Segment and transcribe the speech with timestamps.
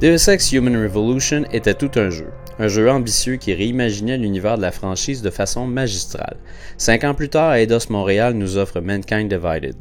[0.00, 2.28] Deus Ex Human Revolution était tout un jeu.
[2.58, 6.38] Un jeu ambitieux qui réimaginait l'univers de la franchise de façon magistrale.
[6.78, 9.76] Cinq ans plus tard, Eidos Montréal nous offre Mankind Divided,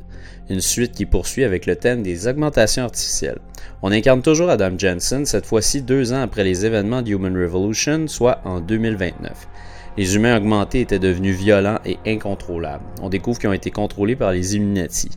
[0.49, 3.39] une suite qui poursuit avec le thème des augmentations artificielles.
[3.81, 8.09] On incarne toujours Adam Jensen, cette fois-ci deux ans après les événements de Human Revolution,
[8.09, 9.47] soit en 2029.
[9.95, 12.83] Les humains augmentés étaient devenus violents et incontrôlables.
[13.01, 15.11] On découvre qu'ils ont été contrôlés par les Illuminati.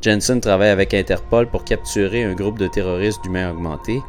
[0.00, 4.00] Jensen travaille avec Interpol pour capturer un groupe de terroristes d'humains augmentés.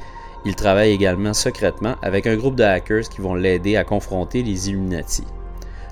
[0.46, 4.70] Il travaille également secrètement avec un groupe de hackers qui vont l'aider à confronter les
[4.70, 5.24] Illuminati.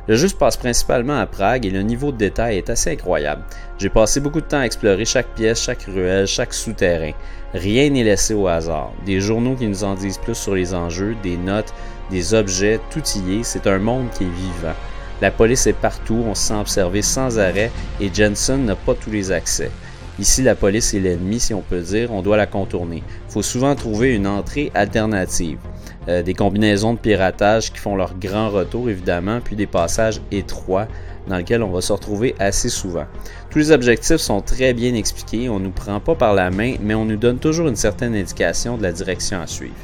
[0.08, 3.44] Le jeu se passe principalement à Prague et le niveau de détail est assez incroyable.
[3.78, 7.12] J'ai passé beaucoup de temps à explorer chaque pièce, chaque ruelle, chaque souterrain.
[7.54, 8.94] Rien n'est laissé au hasard.
[9.06, 11.74] Des journaux qui nous en disent plus sur les enjeux, des notes,
[12.10, 13.44] des objets, tout y est.
[13.44, 14.76] C'est un monde qui est vivant.
[15.22, 19.12] La police est partout, on se sent observé sans arrêt et Jensen n'a pas tous
[19.12, 19.72] les accès.
[20.20, 23.04] Ici, la police est l'ennemi, si on peut dire, on doit la contourner.
[23.28, 25.60] Il faut souvent trouver une entrée alternative.
[26.08, 30.88] Euh, des combinaisons de piratage qui font leur grand retour, évidemment, puis des passages étroits
[31.28, 33.06] dans lesquels on va se retrouver assez souvent.
[33.52, 36.76] Tous les objectifs sont très bien expliqués, on ne nous prend pas par la main,
[36.82, 39.76] mais on nous donne toujours une certaine indication de la direction à suivre.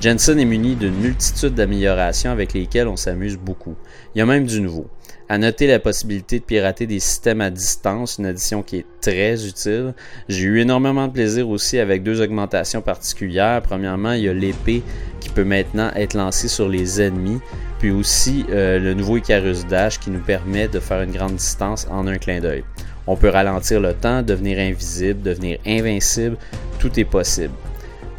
[0.00, 3.76] Jensen est muni d'une multitude d'améliorations avec lesquelles on s'amuse beaucoup.
[4.14, 4.88] Il y a même du nouveau.
[5.32, 9.46] À noter la possibilité de pirater des systèmes à distance, une addition qui est très
[9.46, 9.94] utile.
[10.28, 13.62] J'ai eu énormément de plaisir aussi avec deux augmentations particulières.
[13.62, 14.82] Premièrement, il y a l'épée
[15.20, 17.40] qui peut maintenant être lancée sur les ennemis,
[17.78, 21.86] puis aussi euh, le nouveau Icarus Dash qui nous permet de faire une grande distance
[21.90, 22.62] en un clin d'œil.
[23.06, 26.36] On peut ralentir le temps, devenir invisible, devenir invincible,
[26.78, 27.54] tout est possible.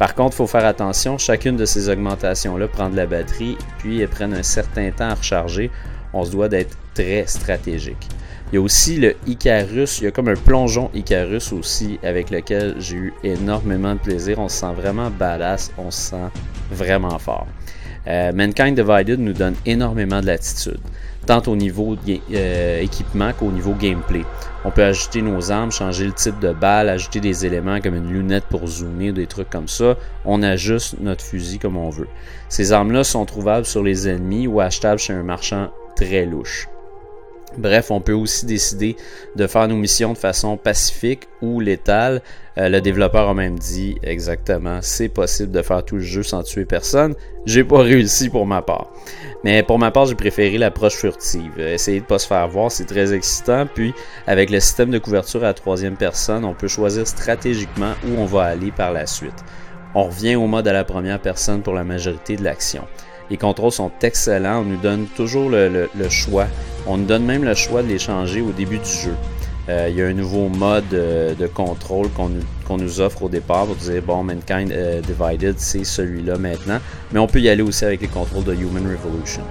[0.00, 4.00] Par contre, il faut faire attention, chacune de ces augmentations-là prend de la batterie, puis
[4.00, 5.70] elles prennent un certain temps à recharger
[6.14, 8.08] on se doit d'être très stratégique.
[8.52, 12.30] Il y a aussi le Icarus, il y a comme un plongeon Icarus aussi avec
[12.30, 14.38] lequel j'ai eu énormément de plaisir.
[14.38, 16.30] On se sent vraiment badass, on se sent
[16.70, 17.46] vraiment fort.
[18.06, 20.78] Euh, Mankind Divided nous donne énormément de latitude,
[21.26, 21.96] tant au niveau
[22.32, 24.24] euh, équipement qu'au niveau gameplay.
[24.64, 28.12] On peut ajouter nos armes, changer le type de balle, ajouter des éléments comme une
[28.12, 29.96] lunette pour zoomer, des trucs comme ça.
[30.24, 32.08] On ajuste notre fusil comme on veut.
[32.48, 36.68] Ces armes-là sont trouvables sur les ennemis ou achetables chez un marchand très louche.
[37.56, 38.96] Bref, on peut aussi décider
[39.36, 42.20] de faire nos missions de façon pacifique ou létale.
[42.58, 46.42] Euh, le développeur a même dit exactement, c'est possible de faire tout le jeu sans
[46.42, 47.14] tuer personne.
[47.46, 48.92] J'ai pas réussi pour ma part.
[49.44, 51.52] Mais pour ma part, j'ai préféré l'approche furtive.
[51.58, 53.66] Euh, essayer de pas se faire voir, c'est très excitant.
[53.72, 53.92] Puis,
[54.26, 58.24] avec le système de couverture à la troisième personne, on peut choisir stratégiquement où on
[58.24, 59.44] va aller par la suite.
[59.94, 62.84] On revient au mode à la première personne pour la majorité de l'action.
[63.30, 64.60] Les contrôles sont excellents.
[64.60, 66.46] On nous donne toujours le, choix.
[66.86, 69.14] On nous donne même le choix de les changer au début du jeu.
[69.70, 73.64] Euh, il y a un nouveau mode euh, de contrôle qu'on nous, offre au départ
[73.64, 76.80] pour dire bon, Mankind euh, Divided, c'est celui-là maintenant.
[77.12, 79.42] Mais on peut y aller aussi avec les contrôles de Human Revolution.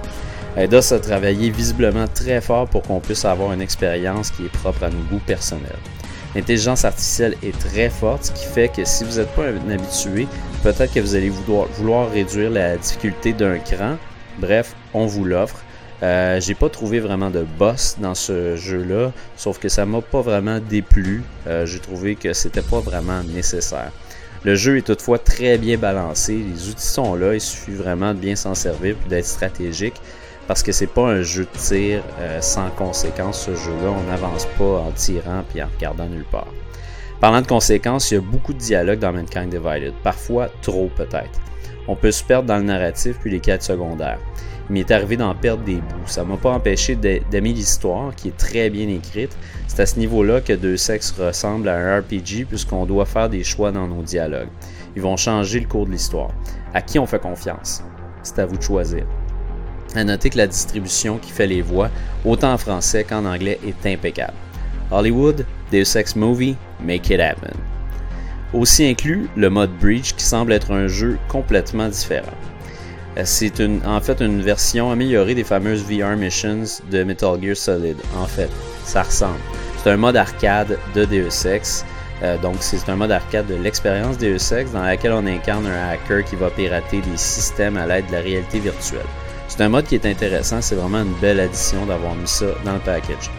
[0.56, 4.84] Eidos a travaillé visiblement très fort pour qu'on puisse avoir une expérience qui est propre
[4.84, 5.72] à nos goûts personnels.
[6.34, 10.26] L'intelligence artificielle est très forte, ce qui fait que si vous n'êtes pas un habitué,
[10.62, 13.96] peut-être que vous allez vouloir, réduire la difficulté d'un cran.
[14.38, 15.62] Bref, on vous l'offre.
[16.02, 20.22] Euh, j'ai pas trouvé vraiment de boss dans ce jeu-là, sauf que ça m'a pas
[20.22, 21.22] vraiment déplu.
[21.46, 23.92] Euh, j'ai trouvé que c'était pas vraiment nécessaire.
[24.42, 28.18] Le jeu est toutefois très bien balancé, les outils sont là, il suffit vraiment de
[28.18, 29.94] bien s'en servir puis d'être stratégique
[30.46, 33.90] parce que c'est pas un jeu de tir euh, sans conséquences ce jeu-là.
[33.90, 36.52] On n'avance pas en tirant puis en regardant nulle part.
[37.20, 41.40] Parlant de conséquences, il y a beaucoup de dialogues dans Mankind Divided, parfois trop peut-être.
[41.88, 44.18] On peut se perdre dans le narratif puis les quêtes secondaires.
[44.68, 46.06] Il m'est arrivé d'en perdre des bouts.
[46.06, 49.36] Ça m'a pas empêché d'aimer l'histoire, qui est très bien écrite.
[49.66, 53.44] C'est à ce niveau-là que Deux Sexes ressemble à un RPG, puisqu'on doit faire des
[53.44, 54.48] choix dans nos dialogues.
[54.96, 56.30] Ils vont changer le cours de l'histoire.
[56.72, 57.82] À qui on fait confiance?
[58.22, 59.04] C'est à vous de choisir.
[59.96, 61.88] À noter que la distribution qui fait les voix,
[62.24, 64.34] autant en français qu'en anglais, est impeccable.
[64.90, 67.54] Hollywood, Deus Ex Movie, Make It Happen.
[68.52, 72.36] Aussi inclus le mode Breach qui semble être un jeu complètement différent.
[73.16, 77.96] Euh, c'est en fait une version améliorée des fameuses VR Missions de Metal Gear Solid.
[78.16, 78.50] En fait,
[78.84, 79.38] ça ressemble.
[79.82, 81.84] C'est un mode arcade de Deus Ex.
[82.22, 85.90] Euh, donc, c'est un mode arcade de l'expérience Deus Ex dans laquelle on incarne un
[85.90, 89.06] hacker qui va pirater des systèmes à l'aide de la réalité virtuelle.
[89.56, 92.72] C'est un mode qui est intéressant, c'est vraiment une belle addition d'avoir mis ça dans
[92.72, 93.30] le package.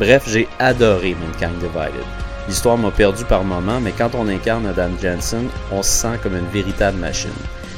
[0.00, 2.04] Bref, j'ai adoré Mankind Divided.
[2.48, 6.36] L'histoire m'a perdu par moments, mais quand on incarne Adam Jensen, on se sent comme
[6.36, 7.30] une véritable machine.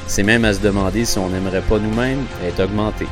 [0.07, 3.05] C'est même à se demander si on n'aimerait pas nous-mêmes être augmenté.